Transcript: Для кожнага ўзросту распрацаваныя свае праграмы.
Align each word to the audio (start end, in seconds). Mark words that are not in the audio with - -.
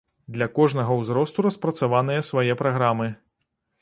Для 0.35 0.45
кожнага 0.59 0.95
ўзросту 1.01 1.45
распрацаваныя 1.47 2.25
свае 2.31 2.59
праграмы. 2.63 3.13